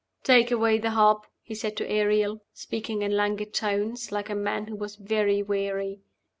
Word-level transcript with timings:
"Take 0.23 0.49
away 0.49 0.79
the 0.79 0.89
harp," 0.89 1.27
he 1.43 1.53
said 1.53 1.77
to 1.77 1.87
Ariel, 1.87 2.41
speaking 2.53 3.03
in 3.03 3.15
languid 3.15 3.53
tones, 3.53 4.11
like 4.11 4.31
a 4.31 4.35
man 4.35 4.65
who 4.65 4.75
was 4.75 4.95
very 4.95 5.43
weary. 5.43 6.01